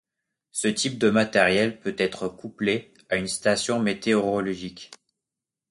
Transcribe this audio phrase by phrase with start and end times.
[0.49, 4.89] Ce type de matériel peut être couplé à une station météorologique.